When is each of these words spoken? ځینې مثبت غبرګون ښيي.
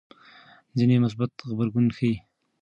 ځینې 0.77 0.95
مثبت 1.03 1.31
غبرګون 1.47 1.87
ښيي. 1.97 2.15